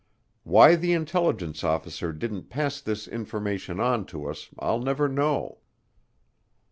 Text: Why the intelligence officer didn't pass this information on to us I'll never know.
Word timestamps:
Why 0.41 0.75
the 0.75 0.93
intelligence 0.93 1.63
officer 1.63 2.11
didn't 2.11 2.49
pass 2.49 2.81
this 2.81 3.07
information 3.07 3.79
on 3.79 4.07
to 4.07 4.25
us 4.27 4.49
I'll 4.57 4.79
never 4.81 5.07
know. 5.07 5.59